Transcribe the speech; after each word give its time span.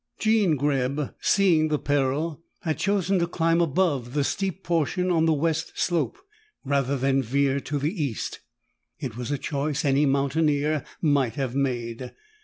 Jean 0.17 0.55
Greb, 0.55 1.13
seeing 1.21 1.67
the 1.67 1.77
peril, 1.77 2.43
had 2.61 2.79
chosen 2.79 3.19
to 3.19 3.27
climb 3.27 3.61
above 3.61 4.15
the 4.15 4.23
steep 4.23 4.63
portion 4.63 5.11
on 5.11 5.27
the 5.27 5.31
west 5.33 5.73
slope, 5.75 6.17
rather 6.65 6.97
than 6.97 7.21
veer 7.21 7.59
to 7.59 7.77
the 7.77 8.03
east. 8.03 8.39
It 8.99 9.15
was 9.15 9.29
a 9.29 9.37
choice 9.37 9.85
any 9.85 10.07
mountaineer 10.07 10.83
might 11.03 11.35
have 11.35 11.53
made. 11.53 12.13